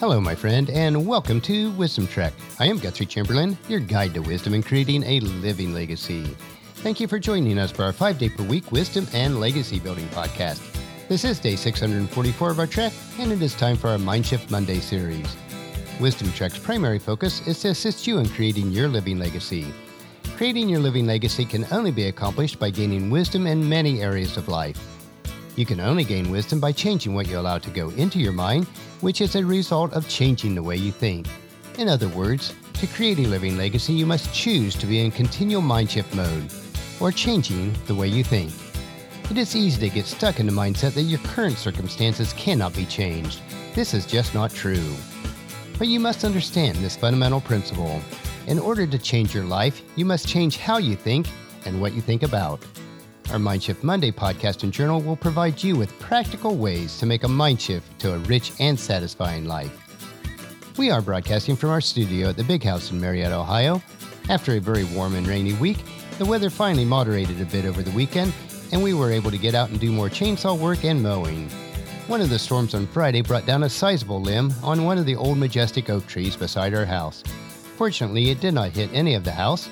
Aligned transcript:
Hello, 0.00 0.18
my 0.18 0.34
friend, 0.34 0.70
and 0.70 1.06
welcome 1.06 1.42
to 1.42 1.72
Wisdom 1.72 2.06
Trek. 2.06 2.32
I 2.58 2.64
am 2.64 2.78
Guthrie 2.78 3.04
Chamberlain, 3.04 3.58
your 3.68 3.80
guide 3.80 4.14
to 4.14 4.20
wisdom 4.20 4.54
and 4.54 4.64
creating 4.64 5.02
a 5.02 5.20
living 5.20 5.74
legacy. 5.74 6.24
Thank 6.76 7.00
you 7.00 7.06
for 7.06 7.18
joining 7.18 7.58
us 7.58 7.70
for 7.70 7.82
our 7.82 7.92
five 7.92 8.16
day 8.16 8.30
per 8.30 8.42
week 8.42 8.72
wisdom 8.72 9.06
and 9.12 9.38
legacy 9.38 9.78
building 9.78 10.08
podcast. 10.08 10.62
This 11.06 11.22
is 11.22 11.38
day 11.38 11.54
644 11.54 12.50
of 12.50 12.58
our 12.58 12.66
trek, 12.66 12.94
and 13.18 13.30
it 13.30 13.42
is 13.42 13.54
time 13.54 13.76
for 13.76 13.88
our 13.88 13.98
Mindshift 13.98 14.50
Monday 14.50 14.80
series. 14.80 15.36
Wisdom 16.00 16.32
Trek's 16.32 16.58
primary 16.58 16.98
focus 16.98 17.46
is 17.46 17.60
to 17.60 17.68
assist 17.68 18.06
you 18.06 18.20
in 18.20 18.28
creating 18.30 18.70
your 18.70 18.88
living 18.88 19.18
legacy. 19.18 19.66
Creating 20.38 20.70
your 20.70 20.80
living 20.80 21.06
legacy 21.06 21.44
can 21.44 21.66
only 21.72 21.90
be 21.90 22.06
accomplished 22.06 22.58
by 22.58 22.70
gaining 22.70 23.10
wisdom 23.10 23.46
in 23.46 23.68
many 23.68 24.00
areas 24.00 24.38
of 24.38 24.48
life. 24.48 24.99
You 25.56 25.66
can 25.66 25.80
only 25.80 26.04
gain 26.04 26.30
wisdom 26.30 26.60
by 26.60 26.72
changing 26.72 27.14
what 27.14 27.28
you 27.28 27.38
allow 27.38 27.58
to 27.58 27.70
go 27.70 27.90
into 27.90 28.18
your 28.18 28.32
mind, 28.32 28.66
which 29.00 29.20
is 29.20 29.34
a 29.34 29.44
result 29.44 29.92
of 29.92 30.08
changing 30.08 30.54
the 30.54 30.62
way 30.62 30.76
you 30.76 30.92
think. 30.92 31.26
In 31.78 31.88
other 31.88 32.08
words, 32.08 32.54
to 32.74 32.86
create 32.86 33.18
a 33.18 33.22
living 33.28 33.56
legacy, 33.56 33.92
you 33.92 34.06
must 34.06 34.32
choose 34.32 34.74
to 34.76 34.86
be 34.86 35.00
in 35.00 35.10
continual 35.10 35.62
mind 35.62 35.90
shift 35.90 36.14
mode, 36.14 36.50
or 37.00 37.12
changing 37.12 37.74
the 37.86 37.94
way 37.94 38.08
you 38.08 38.24
think. 38.24 38.52
It 39.30 39.38
is 39.38 39.54
easy 39.54 39.80
to 39.88 39.94
get 39.94 40.06
stuck 40.06 40.40
in 40.40 40.46
the 40.46 40.52
mindset 40.52 40.94
that 40.94 41.02
your 41.02 41.20
current 41.20 41.56
circumstances 41.56 42.32
cannot 42.32 42.74
be 42.74 42.86
changed. 42.86 43.40
This 43.74 43.94
is 43.94 44.06
just 44.06 44.34
not 44.34 44.50
true. 44.50 44.94
But 45.78 45.88
you 45.88 46.00
must 46.00 46.24
understand 46.24 46.78
this 46.78 46.96
fundamental 46.96 47.40
principle. 47.40 48.00
In 48.46 48.58
order 48.58 48.86
to 48.86 48.98
change 48.98 49.34
your 49.34 49.44
life, 49.44 49.82
you 49.96 50.04
must 50.04 50.26
change 50.26 50.56
how 50.56 50.78
you 50.78 50.96
think 50.96 51.26
and 51.64 51.80
what 51.80 51.92
you 51.92 52.00
think 52.00 52.22
about. 52.22 52.60
Our 53.30 53.38
Mindshift 53.38 53.84
Monday 53.84 54.10
podcast 54.10 54.64
and 54.64 54.72
journal 54.72 55.00
will 55.00 55.14
provide 55.14 55.62
you 55.62 55.76
with 55.76 55.96
practical 56.00 56.56
ways 56.56 56.98
to 56.98 57.06
make 57.06 57.22
a 57.22 57.28
mind 57.28 57.62
shift 57.62 57.96
to 58.00 58.14
a 58.14 58.18
rich 58.18 58.50
and 58.58 58.78
satisfying 58.78 59.44
life. 59.44 59.70
We 60.76 60.90
are 60.90 61.00
broadcasting 61.00 61.54
from 61.54 61.70
our 61.70 61.80
studio 61.80 62.30
at 62.30 62.36
the 62.36 62.42
Big 62.42 62.64
House 62.64 62.90
in 62.90 63.00
Marietta, 63.00 63.36
Ohio. 63.36 63.80
After 64.28 64.56
a 64.56 64.60
very 64.60 64.82
warm 64.82 65.14
and 65.14 65.28
rainy 65.28 65.52
week, 65.52 65.78
the 66.18 66.24
weather 66.24 66.50
finally 66.50 66.84
moderated 66.84 67.40
a 67.40 67.44
bit 67.44 67.66
over 67.66 67.82
the 67.82 67.92
weekend, 67.92 68.34
and 68.72 68.82
we 68.82 68.94
were 68.94 69.12
able 69.12 69.30
to 69.30 69.38
get 69.38 69.54
out 69.54 69.70
and 69.70 69.78
do 69.78 69.92
more 69.92 70.08
chainsaw 70.08 70.58
work 70.58 70.82
and 70.82 71.00
mowing. 71.00 71.48
One 72.08 72.20
of 72.20 72.30
the 72.30 72.38
storms 72.38 72.74
on 72.74 72.88
Friday 72.88 73.22
brought 73.22 73.46
down 73.46 73.62
a 73.62 73.68
sizable 73.68 74.20
limb 74.20 74.52
on 74.64 74.82
one 74.82 74.98
of 74.98 75.06
the 75.06 75.14
old 75.14 75.38
majestic 75.38 75.88
oak 75.88 76.04
trees 76.08 76.34
beside 76.34 76.74
our 76.74 76.84
house. 76.84 77.22
Fortunately, 77.76 78.30
it 78.30 78.40
did 78.40 78.54
not 78.54 78.72
hit 78.72 78.90
any 78.92 79.14
of 79.14 79.22
the 79.22 79.30
house, 79.30 79.68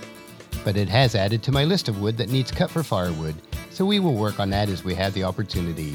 but 0.62 0.76
it 0.76 0.88
has 0.88 1.16
added 1.16 1.42
to 1.42 1.50
my 1.50 1.64
list 1.64 1.88
of 1.88 2.00
wood 2.00 2.16
that 2.18 2.30
needs 2.30 2.52
cut 2.52 2.70
for 2.70 2.84
firewood 2.84 3.34
so 3.78 3.86
we 3.86 4.00
will 4.00 4.14
work 4.14 4.40
on 4.40 4.50
that 4.50 4.68
as 4.68 4.82
we 4.82 4.92
have 4.92 5.14
the 5.14 5.22
opportunity. 5.22 5.94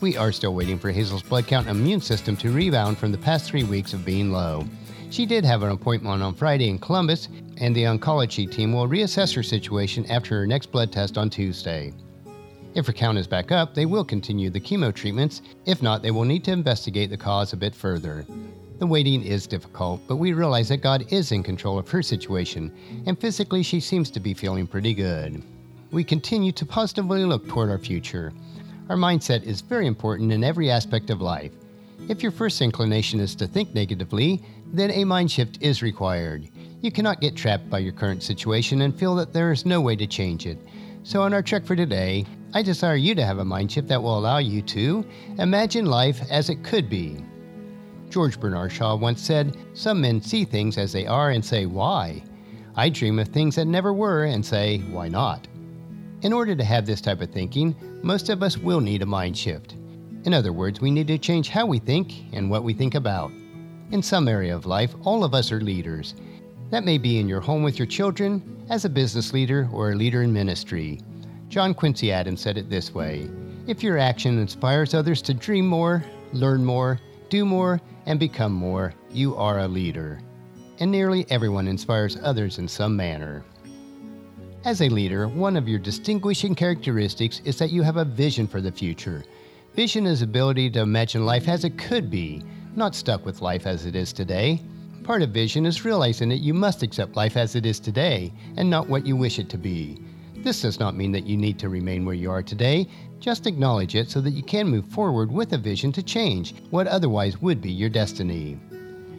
We 0.00 0.16
are 0.16 0.30
still 0.30 0.54
waiting 0.54 0.78
for 0.78 0.92
Hazel's 0.92 1.24
blood 1.24 1.48
count 1.48 1.66
and 1.66 1.80
immune 1.80 2.00
system 2.00 2.36
to 2.36 2.52
rebound 2.52 2.96
from 2.96 3.10
the 3.10 3.18
past 3.18 3.50
three 3.50 3.64
weeks 3.64 3.92
of 3.92 4.04
being 4.04 4.30
low. 4.30 4.64
She 5.10 5.26
did 5.26 5.44
have 5.44 5.64
an 5.64 5.72
appointment 5.72 6.22
on 6.22 6.32
Friday 6.32 6.68
in 6.68 6.78
Columbus, 6.78 7.28
and 7.56 7.74
the 7.74 7.82
oncology 7.82 8.48
team 8.48 8.72
will 8.72 8.86
reassess 8.86 9.34
her 9.34 9.42
situation 9.42 10.08
after 10.08 10.38
her 10.38 10.46
next 10.46 10.70
blood 10.70 10.92
test 10.92 11.18
on 11.18 11.28
Tuesday. 11.28 11.92
If 12.76 12.86
her 12.86 12.92
count 12.92 13.18
is 13.18 13.26
back 13.26 13.50
up, 13.50 13.74
they 13.74 13.84
will 13.84 14.04
continue 14.04 14.48
the 14.48 14.60
chemo 14.60 14.94
treatments. 14.94 15.42
If 15.64 15.82
not, 15.82 16.02
they 16.02 16.12
will 16.12 16.24
need 16.24 16.44
to 16.44 16.52
investigate 16.52 17.10
the 17.10 17.16
cause 17.16 17.52
a 17.52 17.56
bit 17.56 17.74
further. 17.74 18.24
The 18.78 18.86
waiting 18.86 19.24
is 19.24 19.48
difficult, 19.48 20.02
but 20.06 20.18
we 20.18 20.34
realize 20.34 20.68
that 20.68 20.82
God 20.82 21.12
is 21.12 21.32
in 21.32 21.42
control 21.42 21.80
of 21.80 21.88
her 21.88 22.02
situation, 22.02 22.72
and 23.06 23.20
physically 23.20 23.64
she 23.64 23.80
seems 23.80 24.08
to 24.10 24.20
be 24.20 24.34
feeling 24.34 24.68
pretty 24.68 24.94
good 24.94 25.42
we 25.90 26.04
continue 26.04 26.52
to 26.52 26.66
positively 26.66 27.24
look 27.24 27.46
toward 27.48 27.70
our 27.70 27.78
future. 27.78 28.32
Our 28.88 28.96
mindset 28.96 29.44
is 29.44 29.60
very 29.60 29.86
important 29.86 30.32
in 30.32 30.44
every 30.44 30.70
aspect 30.70 31.10
of 31.10 31.20
life. 31.20 31.52
If 32.08 32.22
your 32.22 32.32
first 32.32 32.60
inclination 32.60 33.20
is 33.20 33.34
to 33.36 33.46
think 33.46 33.74
negatively, 33.74 34.42
then 34.72 34.90
a 34.90 35.04
mind 35.04 35.30
shift 35.30 35.58
is 35.60 35.82
required. 35.82 36.48
You 36.82 36.92
cannot 36.92 37.20
get 37.20 37.36
trapped 37.36 37.70
by 37.70 37.78
your 37.80 37.92
current 37.92 38.22
situation 38.22 38.82
and 38.82 38.94
feel 38.94 39.14
that 39.16 39.32
there 39.32 39.50
is 39.52 39.66
no 39.66 39.80
way 39.80 39.96
to 39.96 40.06
change 40.06 40.46
it. 40.46 40.58
So, 41.02 41.22
on 41.22 41.32
our 41.32 41.42
trek 41.42 41.64
for 41.64 41.76
today, 41.76 42.26
I 42.52 42.62
desire 42.62 42.96
you 42.96 43.14
to 43.14 43.24
have 43.24 43.38
a 43.38 43.44
mind 43.44 43.72
shift 43.72 43.88
that 43.88 44.02
will 44.02 44.18
allow 44.18 44.38
you 44.38 44.62
to 44.62 45.04
imagine 45.38 45.86
life 45.86 46.20
as 46.30 46.50
it 46.50 46.64
could 46.64 46.88
be. 46.88 47.24
George 48.08 48.38
Bernard 48.38 48.72
Shaw 48.72 48.96
once 48.96 49.20
said, 49.20 49.56
Some 49.74 50.00
men 50.00 50.20
see 50.20 50.44
things 50.44 50.78
as 50.78 50.92
they 50.92 51.06
are 51.06 51.30
and 51.30 51.44
say, 51.44 51.66
Why? 51.66 52.22
I 52.76 52.88
dream 52.88 53.18
of 53.18 53.28
things 53.28 53.56
that 53.56 53.66
never 53.66 53.92
were 53.92 54.24
and 54.24 54.44
say, 54.44 54.78
Why 54.90 55.08
not? 55.08 55.48
In 56.22 56.32
order 56.32 56.56
to 56.56 56.64
have 56.64 56.86
this 56.86 57.00
type 57.00 57.20
of 57.20 57.30
thinking, 57.30 57.76
most 58.02 58.30
of 58.30 58.42
us 58.42 58.56
will 58.56 58.80
need 58.80 59.02
a 59.02 59.06
mind 59.06 59.36
shift. 59.36 59.74
In 60.24 60.32
other 60.32 60.52
words, 60.52 60.80
we 60.80 60.90
need 60.90 61.06
to 61.08 61.18
change 61.18 61.48
how 61.50 61.66
we 61.66 61.78
think 61.78 62.32
and 62.32 62.50
what 62.50 62.64
we 62.64 62.72
think 62.72 62.94
about. 62.94 63.30
In 63.92 64.02
some 64.02 64.26
area 64.26 64.56
of 64.56 64.66
life, 64.66 64.94
all 65.04 65.24
of 65.24 65.34
us 65.34 65.52
are 65.52 65.60
leaders. 65.60 66.14
That 66.70 66.84
may 66.84 66.98
be 66.98 67.18
in 67.18 67.28
your 67.28 67.40
home 67.40 67.62
with 67.62 67.78
your 67.78 67.86
children, 67.86 68.64
as 68.70 68.84
a 68.84 68.88
business 68.90 69.32
leader, 69.32 69.68
or 69.72 69.92
a 69.92 69.94
leader 69.94 70.22
in 70.22 70.32
ministry. 70.32 71.00
John 71.48 71.74
Quincy 71.74 72.10
Adams 72.10 72.40
said 72.40 72.58
it 72.58 72.70
this 72.70 72.92
way 72.92 73.30
If 73.66 73.82
your 73.82 73.98
action 73.98 74.38
inspires 74.38 74.94
others 74.94 75.22
to 75.22 75.34
dream 75.34 75.66
more, 75.68 76.02
learn 76.32 76.64
more, 76.64 76.98
do 77.28 77.44
more, 77.44 77.80
and 78.06 78.18
become 78.18 78.52
more, 78.52 78.94
you 79.10 79.36
are 79.36 79.60
a 79.60 79.68
leader. 79.68 80.20
And 80.80 80.90
nearly 80.90 81.26
everyone 81.30 81.68
inspires 81.68 82.18
others 82.22 82.58
in 82.58 82.66
some 82.66 82.96
manner. 82.96 83.44
As 84.66 84.80
a 84.82 84.88
leader, 84.88 85.28
one 85.28 85.56
of 85.56 85.68
your 85.68 85.78
distinguishing 85.78 86.52
characteristics 86.52 87.40
is 87.44 87.56
that 87.56 87.70
you 87.70 87.82
have 87.82 87.98
a 87.98 88.04
vision 88.04 88.48
for 88.48 88.60
the 88.60 88.72
future. 88.72 89.22
Vision 89.76 90.06
is 90.06 90.22
ability 90.22 90.70
to 90.70 90.80
imagine 90.80 91.24
life 91.24 91.46
as 91.46 91.62
it 91.62 91.78
could 91.78 92.10
be, 92.10 92.42
not 92.74 92.96
stuck 92.96 93.24
with 93.24 93.42
life 93.42 93.64
as 93.64 93.86
it 93.86 93.94
is 93.94 94.12
today. 94.12 94.60
Part 95.04 95.22
of 95.22 95.30
vision 95.30 95.66
is 95.66 95.84
realizing 95.84 96.28
that 96.30 96.38
you 96.38 96.52
must 96.52 96.82
accept 96.82 97.14
life 97.14 97.36
as 97.36 97.54
it 97.54 97.64
is 97.64 97.78
today 97.78 98.32
and 98.56 98.68
not 98.68 98.88
what 98.88 99.06
you 99.06 99.14
wish 99.14 99.38
it 99.38 99.48
to 99.50 99.56
be. 99.56 100.02
This 100.38 100.62
does 100.62 100.80
not 100.80 100.96
mean 100.96 101.12
that 101.12 101.28
you 101.28 101.36
need 101.36 101.60
to 101.60 101.68
remain 101.68 102.04
where 102.04 102.16
you 102.16 102.32
are 102.32 102.42
today, 102.42 102.88
just 103.20 103.46
acknowledge 103.46 103.94
it 103.94 104.10
so 104.10 104.20
that 104.20 104.32
you 104.32 104.42
can 104.42 104.66
move 104.66 104.88
forward 104.88 105.30
with 105.30 105.52
a 105.52 105.58
vision 105.58 105.92
to 105.92 106.02
change 106.02 106.56
what 106.70 106.88
otherwise 106.88 107.40
would 107.40 107.62
be 107.62 107.70
your 107.70 107.88
destiny. 107.88 108.58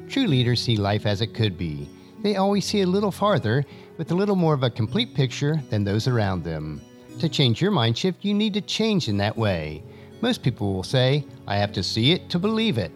True 0.09 0.27
leaders 0.27 0.61
see 0.61 0.75
life 0.75 1.05
as 1.05 1.21
it 1.21 1.33
could 1.33 1.57
be. 1.57 1.87
They 2.21 2.35
always 2.35 2.65
see 2.65 2.81
a 2.81 2.87
little 2.87 3.11
farther 3.11 3.63
with 3.97 4.11
a 4.11 4.15
little 4.15 4.35
more 4.35 4.53
of 4.53 4.63
a 4.63 4.69
complete 4.69 5.13
picture 5.13 5.61
than 5.69 5.83
those 5.83 6.07
around 6.07 6.43
them. 6.43 6.81
To 7.19 7.27
change 7.27 7.61
your 7.61 7.71
mind 7.71 7.97
shift, 7.97 8.23
you 8.23 8.33
need 8.33 8.53
to 8.53 8.61
change 8.61 9.07
in 9.07 9.17
that 9.17 9.35
way. 9.35 9.83
Most 10.21 10.43
people 10.43 10.73
will 10.73 10.83
say, 10.83 11.25
I 11.47 11.57
have 11.57 11.71
to 11.73 11.83
see 11.83 12.11
it 12.11 12.29
to 12.29 12.39
believe 12.39 12.77
it. 12.77 12.91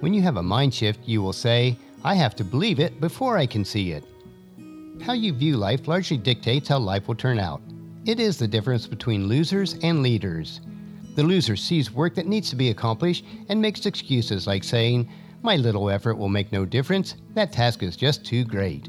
When 0.00 0.14
you 0.14 0.22
have 0.22 0.36
a 0.36 0.42
mind 0.42 0.72
shift, 0.72 1.00
you 1.04 1.22
will 1.22 1.32
say, 1.32 1.76
I 2.04 2.14
have 2.14 2.36
to 2.36 2.44
believe 2.44 2.78
it 2.78 3.00
before 3.00 3.36
I 3.36 3.46
can 3.46 3.64
see 3.64 3.92
it. 3.92 4.04
How 5.02 5.12
you 5.12 5.32
view 5.32 5.56
life 5.56 5.88
largely 5.88 6.16
dictates 6.16 6.68
how 6.68 6.78
life 6.78 7.08
will 7.08 7.14
turn 7.14 7.38
out. 7.38 7.60
It 8.04 8.20
is 8.20 8.38
the 8.38 8.46
difference 8.46 8.86
between 8.86 9.26
losers 9.26 9.74
and 9.82 10.02
leaders. 10.02 10.60
The 11.16 11.22
loser 11.22 11.56
sees 11.56 11.90
work 11.90 12.14
that 12.14 12.26
needs 12.26 12.50
to 12.50 12.56
be 12.56 12.70
accomplished 12.70 13.24
and 13.48 13.60
makes 13.60 13.86
excuses 13.86 14.46
like 14.46 14.62
saying, 14.62 15.08
My 15.42 15.56
little 15.56 15.90
effort 15.90 16.16
will 16.16 16.28
make 16.28 16.52
no 16.52 16.64
difference, 16.64 17.16
that 17.34 17.52
task 17.52 17.82
is 17.82 17.96
just 17.96 18.24
too 18.24 18.44
great. 18.44 18.88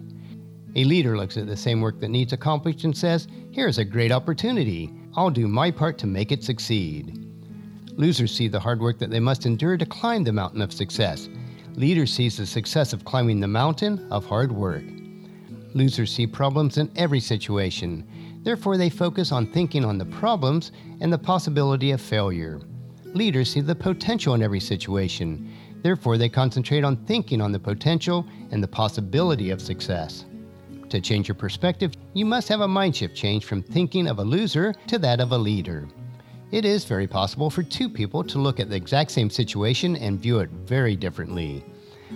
A 0.78 0.84
leader 0.84 1.18
looks 1.18 1.38
at 1.38 1.48
the 1.48 1.58
same 1.58 1.82
work 1.82 2.00
that 2.02 2.10
needs 2.10 2.34
accomplished 2.34 2.84
and 2.84 2.96
says, 2.96 3.28
Here's 3.50 3.80
a 3.80 3.84
great 3.84 4.12
opportunity. 4.12 4.94
I'll 5.16 5.32
do 5.32 5.48
my 5.48 5.72
part 5.72 5.98
to 5.98 6.06
make 6.06 6.32
it 6.32 6.44
succeed. 6.44 7.26
Losers 7.94 8.32
see 8.32 8.48
the 8.48 8.60
hard 8.60 8.80
work 8.80 9.00
that 9.00 9.10
they 9.10 9.20
must 9.20 9.48
endure 9.48 9.76
to 9.76 9.88
climb 9.88 10.24
the 10.24 10.32
mountain 10.32 10.62
of 10.62 10.72
success. 10.72 11.30
Leaders 11.74 12.14
see 12.14 12.30
the 12.30 12.46
success 12.46 12.94
of 12.94 13.06
climbing 13.06 13.40
the 13.40 13.48
mountain 13.48 14.08
of 14.12 14.28
hard 14.28 14.52
work. 14.52 14.84
Losers 15.74 16.12
see 16.12 16.28
problems 16.28 16.78
in 16.78 16.92
every 16.96 17.22
situation. 17.22 18.08
Therefore, 18.44 18.78
they 18.78 18.92
focus 18.92 19.32
on 19.32 19.48
thinking 19.48 19.84
on 19.84 19.98
the 19.98 20.06
problems 20.06 20.72
and 21.02 21.12
the 21.12 21.18
possibility 21.18 21.90
of 21.90 22.00
failure. 22.00 22.62
Leaders 23.16 23.52
see 23.52 23.62
the 23.62 23.74
potential 23.74 24.36
in 24.36 24.44
every 24.44 24.60
situation. 24.60 25.52
Therefore, 25.82 26.20
they 26.20 26.30
concentrate 26.30 26.84
on 26.84 27.04
thinking 27.06 27.42
on 27.42 27.52
the 27.52 27.60
potential 27.60 28.28
and 28.52 28.62
the 28.62 28.68
possibility 28.68 29.50
of 29.50 29.60
success. 29.60 30.26
To 30.90 31.02
change 31.02 31.28
your 31.28 31.36
perspective, 31.36 31.94
you 32.14 32.26
must 32.26 32.48
have 32.48 32.62
a 32.62 32.68
mind 32.68 32.96
shift 32.96 33.16
change 33.16 33.44
from 33.44 33.62
thinking 33.62 34.08
of 34.08 34.20
a 34.20 34.24
loser 34.24 34.74
to 34.88 34.98
that 35.00 35.20
of 35.20 35.34
a 35.34 35.38
leader. 35.38 35.88
It 36.52 36.64
is 36.64 36.86
very 36.86 37.08
possible 37.08 37.50
for 37.50 37.62
two 37.62 37.90
people 37.90 38.24
to 38.24 38.40
look 38.40 38.60
at 38.60 38.70
the 38.70 38.78
exact 38.78 39.12
same 39.12 39.30
situation 39.30 39.98
and 39.98 40.22
view 40.22 40.40
it 40.40 40.50
very 40.50 40.96
differently. 40.96 41.66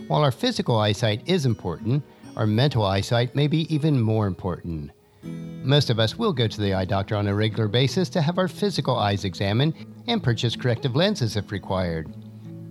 While 0.07 0.23
our 0.23 0.31
physical 0.31 0.77
eyesight 0.77 1.21
is 1.27 1.45
important, 1.45 2.01
our 2.37 2.47
mental 2.47 2.85
eyesight 2.85 3.35
may 3.35 3.47
be 3.47 3.73
even 3.73 3.99
more 3.99 4.25
important. 4.25 4.91
Most 5.21 5.89
of 5.89 5.99
us 5.99 6.17
will 6.17 6.31
go 6.31 6.47
to 6.47 6.61
the 6.61 6.73
eye 6.73 6.85
doctor 6.85 7.17
on 7.17 7.27
a 7.27 7.35
regular 7.35 7.67
basis 7.67 8.07
to 8.09 8.21
have 8.21 8.37
our 8.37 8.47
physical 8.47 8.95
eyes 8.95 9.25
examined 9.25 9.73
and 10.07 10.23
purchase 10.23 10.55
corrective 10.55 10.95
lenses 10.95 11.35
if 11.35 11.51
required. 11.51 12.13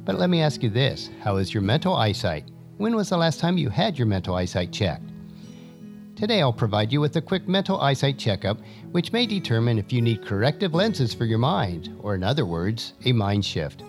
But 0.07 0.19
let 0.19 0.31
me 0.31 0.41
ask 0.41 0.63
you 0.63 0.71
this 0.71 1.11
how 1.21 1.37
is 1.37 1.53
your 1.53 1.63
mental 1.63 1.95
eyesight? 1.95 2.51
When 2.79 2.97
was 2.97 3.11
the 3.11 3.19
last 3.19 3.39
time 3.39 3.59
you 3.59 3.69
had 3.69 3.99
your 3.99 4.07
mental 4.07 4.35
eyesight 4.35 4.73
checked? 4.73 5.10
Today 6.17 6.43
I'll 6.43 6.53
provide 6.53 6.93
you 6.93 7.01
with 7.01 7.17
a 7.17 7.23
quick 7.23 7.49
mental 7.49 7.81
eyesight 7.81 8.19
checkup, 8.19 8.59
which 8.91 9.13
may 9.13 9.25
determine 9.27 9.79
if 9.79 9.93
you 9.93 10.03
need 10.03 10.25
corrective 10.25 10.75
lenses 10.75 11.15
for 11.15 11.25
your 11.25 11.39
mind, 11.39 11.97
or 12.01 12.15
in 12.15 12.23
other 12.23 12.45
words, 12.45 12.93
a 13.07 13.13
mind 13.13 13.45
shift. 13.45 13.85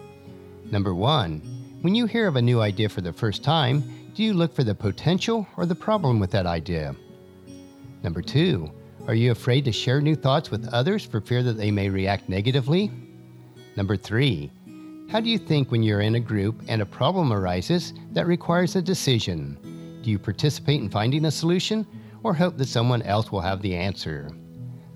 Number 0.71 0.95
one, 0.95 1.41
When 1.81 1.95
you 1.95 2.06
hear 2.06 2.27
of 2.27 2.35
a 2.35 2.41
new 2.41 2.62
idea 2.62 2.89
for 2.89 3.01
the 3.01 3.12
first 3.12 3.44
time, 3.44 3.83
do 4.13 4.21
you 4.21 4.33
look 4.33 4.53
for 4.53 4.63
the 4.63 4.75
potential 4.75 5.47
or 5.57 5.65
the 5.65 5.73
problem 5.73 6.19
with 6.19 6.29
that 6.31 6.45
idea? 6.45 6.95
Number 8.03 8.21
two, 8.21 8.71
are 9.07 9.15
you 9.15 9.31
afraid 9.31 9.65
to 9.65 9.71
share 9.71 10.00
new 10.00 10.15
thoughts 10.15 10.51
with 10.51 10.71
others 10.71 11.03
for 11.03 11.19
fear 11.19 11.41
that 11.41 11.57
they 11.57 11.71
may 11.71 11.89
react 11.89 12.29
negatively? 12.29 12.91
Number 13.75 13.97
three, 13.97 14.51
how 15.09 15.19
do 15.19 15.27
you 15.27 15.39
think 15.39 15.71
when 15.71 15.81
you're 15.81 16.01
in 16.01 16.15
a 16.15 16.19
group 16.19 16.62
and 16.68 16.83
a 16.83 16.85
problem 16.85 17.33
arises 17.33 17.94
that 18.12 18.27
requires 18.27 18.75
a 18.75 18.81
decision? 18.81 19.57
Do 20.03 20.12
you 20.12 20.19
participate 20.19 20.81
in 20.81 20.89
finding 20.89 21.25
a 21.25 21.31
solution 21.31 21.88
or 22.23 22.33
hope 22.33 22.57
that 22.57 22.68
someone 22.68 23.01
else 23.01 23.31
will 23.31 23.41
have 23.41 23.62
the 23.62 23.75
answer? 23.75 24.29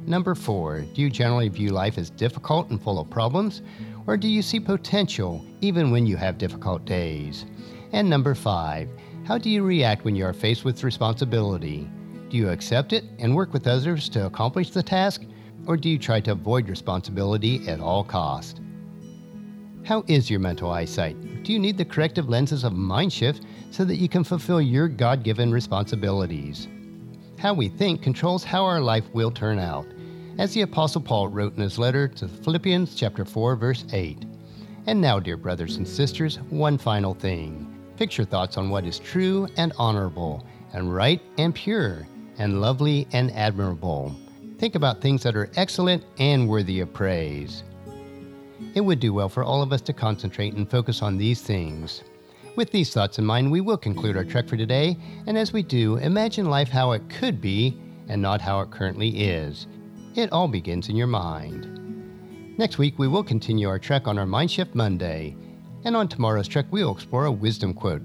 Number 0.07 0.36
four, 0.36 0.81
do 0.81 1.01
you 1.01 1.10
generally 1.10 1.50
view 1.50 1.69
life 1.69 1.98
as 1.98 2.10
difficult 2.12 2.69
and 2.69 2.81
full 2.81 3.00
of 3.00 3.10
problems, 3.10 3.63
or 4.06 4.18
do 4.18 4.27
you 4.27 4.42
see 4.42 4.60
potential 4.60 5.44
even 5.62 5.89
when 5.89 6.06
you 6.06 6.16
have 6.18 6.38
difficult 6.38 6.86
days? 6.86 7.45
And 7.92 8.10
number 8.10 8.36
five, 8.36 8.88
how 9.25 9.39
do 9.39 9.50
you 9.50 9.63
react 9.63 10.06
when 10.06 10.16
you 10.16 10.25
are 10.25 10.33
faced 10.33 10.63
with 10.63 10.83
responsibility? 10.83 11.89
Do 12.30 12.38
you 12.38 12.50
accept 12.50 12.94
it 12.94 13.06
and 13.18 13.36
work 13.36 13.54
with 13.54 13.68
others 13.68 14.10
to 14.10 14.27
accomplish 14.27 14.69
the 14.69 14.83
task, 14.83 15.24
or 15.66 15.77
do 15.77 15.89
you 15.89 15.98
try 15.98 16.19
to 16.22 16.33
avoid 16.33 16.69
responsibility 16.69 17.68
at 17.68 17.80
all 17.80 18.04
cost? 18.04 18.62
How 19.83 20.04
is 20.07 20.30
your 20.30 20.39
mental 20.39 20.72
eyesight? 20.72 21.44
Do 21.44 21.51
you 21.54 21.60
need 21.60 21.77
the 21.77 21.86
corrective 21.86 22.30
lenses 22.30 22.63
of 22.63 22.74
mind 22.74 23.13
shift 23.13 23.44
so 23.72 23.86
that 23.86 23.98
you 23.98 24.10
can 24.10 24.24
fulfill 24.24 24.62
your 24.62 24.88
God 24.88 25.24
given 25.24 25.51
responsibilities? 25.51 26.68
How 27.38 27.54
we 27.54 27.68
think 27.68 28.02
controls 28.02 28.44
how 28.44 28.64
our 28.64 28.80
life 28.80 29.04
will 29.14 29.30
turn 29.30 29.60
out, 29.60 29.86
as 30.38 30.54
the 30.54 30.62
Apostle 30.62 31.02
Paul 31.02 31.28
wrote 31.28 31.56
in 31.56 31.62
his 31.62 31.78
letter 31.78 32.08
to 32.08 32.28
Philippians 32.28 32.96
chapter 32.96 33.26
4, 33.26 33.56
verse 33.56 33.86
8. 33.92 34.26
And 34.88 35.02
now, 35.02 35.20
dear 35.20 35.38
brothers 35.38 35.76
and 35.76 35.88
sisters, 35.88 36.38
one 36.50 36.78
final 36.78 37.14
thing. 37.14 37.72
Fix 37.98 38.18
your 38.18 38.26
thoughts 38.26 38.58
on 38.58 38.70
what 38.70 38.86
is 38.86 39.00
true 39.00 39.48
and 39.58 39.74
honorable, 39.78 40.46
and 40.74 40.94
right 40.94 41.22
and 41.38 41.54
pure, 41.54 42.08
and 42.38 42.62
lovely 42.62 43.08
and 43.12 43.32
admirable. 43.32 44.16
Think 44.58 44.76
about 44.76 45.02
things 45.02 45.22
that 45.24 45.36
are 45.36 45.50
excellent 45.56 46.04
and 46.18 46.48
worthy 46.48 46.80
of 46.80 46.94
praise. 46.94 47.64
It 48.74 48.82
would 48.82 49.00
do 49.02 49.14
well 49.14 49.30
for 49.30 49.44
all 49.44 49.62
of 49.62 49.74
us 49.74 49.82
to 49.82 49.94
concentrate 49.94 50.54
and 50.54 50.70
focus 50.70 51.02
on 51.02 51.18
these 51.18 51.42
things. 51.42 52.04
With 52.56 52.72
these 52.72 52.94
thoughts 52.94 53.19
in 53.19 53.25
mind, 53.25 53.52
we 53.52 53.60
will 53.60 53.78
conclude 53.78 54.16
our 54.16 54.24
trek 54.24 54.48
for 54.48 54.56
today, 54.56 54.98
and 55.28 55.38
as 55.38 55.52
we 55.52 55.62
do, 55.62 55.98
imagine 55.98 56.50
life 56.50 56.69
how 56.69 56.94
it 56.94 57.10
could 57.10 57.42
be 57.42 57.78
and 58.07 58.22
not 58.22 58.40
how 58.40 58.62
it 58.62 58.72
currently 58.72 59.10
is. 59.25 59.68
It 60.16 60.31
all 60.31 60.48
begins 60.48 60.88
in 60.88 60.96
your 60.96 61.07
mind. 61.07 62.57
Next 62.57 62.78
week, 62.78 62.98
we 62.98 63.10
will 63.10 63.25
continue 63.25 63.68
our 63.68 63.78
trek 63.78 64.07
on 64.07 64.18
our 64.18 64.25
Mindshift 64.25 64.74
Monday, 64.74 65.36
and 65.84 65.98
on 65.98 66.07
tomorrow's 66.07 66.48
trek, 66.48 66.66
we 66.72 66.81
will 66.81 66.94
explore 66.94 67.25
a 67.25 67.31
wisdom 67.31 67.74
quote. 67.74 68.02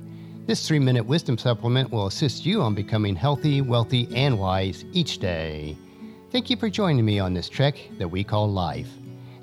This 0.49 0.67
three 0.67 0.81
minute 0.81 1.07
wisdom 1.07 1.39
supplement 1.39 1.93
will 1.93 2.09
assist 2.09 2.45
you 2.45 2.61
on 2.61 2.75
becoming 2.75 3.15
healthy, 3.15 3.63
wealthy, 3.63 4.09
and 4.17 4.37
wise 4.37 4.85
each 4.93 5.19
day. 5.19 5.77
Thank 6.33 6.51
you 6.51 6.57
for 6.57 6.69
joining 6.69 7.05
me 7.05 7.21
on 7.21 7.35
this 7.35 7.49
trek 7.49 7.77
that 7.99 8.09
we 8.09 8.25
call 8.25 8.51
life. 8.51 8.91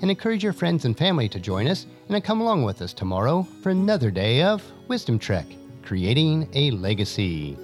And 0.02 0.10
encourage 0.10 0.44
your 0.44 0.52
friends 0.52 0.84
and 0.84 0.96
family 0.96 1.30
to 1.30 1.40
join 1.40 1.66
us 1.66 1.86
and 2.14 2.24
come 2.24 2.40
along 2.40 2.62
with 2.62 2.82
us 2.82 2.92
tomorrow 2.92 3.46
for 3.62 3.70
another 3.70 4.10
day 4.10 4.42
of 4.42 4.62
Wisdom 4.88 5.18
Trek 5.18 5.46
Creating 5.82 6.48
a 6.54 6.70
Legacy. 6.70 7.56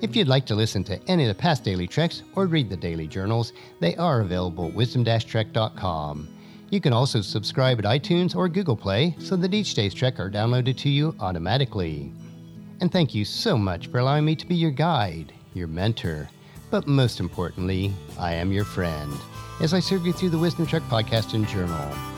If 0.00 0.14
you'd 0.14 0.28
like 0.28 0.46
to 0.46 0.54
listen 0.54 0.84
to 0.84 1.00
any 1.08 1.24
of 1.24 1.28
the 1.28 1.40
past 1.40 1.64
daily 1.64 1.86
treks 1.86 2.22
or 2.34 2.46
read 2.46 2.70
the 2.70 2.76
daily 2.76 3.06
journals, 3.06 3.52
they 3.80 3.96
are 3.96 4.20
available 4.20 4.68
at 4.68 4.74
wisdom-trek.com. 4.74 6.28
You 6.70 6.80
can 6.80 6.92
also 6.92 7.20
subscribe 7.20 7.78
at 7.78 7.84
iTunes 7.84 8.36
or 8.36 8.48
Google 8.48 8.76
Play 8.76 9.16
so 9.18 9.36
that 9.36 9.54
each 9.54 9.74
day's 9.74 9.94
trek 9.94 10.20
are 10.20 10.30
downloaded 10.30 10.76
to 10.78 10.88
you 10.88 11.14
automatically. 11.18 12.12
And 12.80 12.92
thank 12.92 13.14
you 13.14 13.24
so 13.24 13.56
much 13.58 13.88
for 13.88 13.98
allowing 13.98 14.24
me 14.24 14.36
to 14.36 14.46
be 14.46 14.54
your 14.54 14.70
guide, 14.70 15.32
your 15.54 15.66
mentor, 15.66 16.28
but 16.70 16.86
most 16.86 17.18
importantly, 17.20 17.92
I 18.18 18.34
am 18.34 18.52
your 18.52 18.64
friend 18.64 19.12
as 19.60 19.74
I 19.74 19.80
serve 19.80 20.06
you 20.06 20.12
through 20.12 20.30
the 20.30 20.38
Wisdom 20.38 20.66
Trek 20.66 20.82
podcast 20.82 21.34
and 21.34 21.46
journal. 21.48 22.17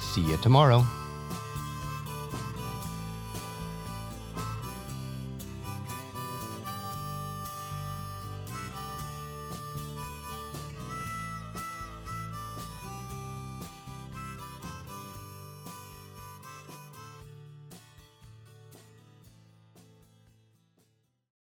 See 0.00 0.22
you 0.22 0.36
tomorrow. 0.38 0.84